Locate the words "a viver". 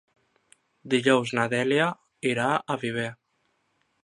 2.57-3.09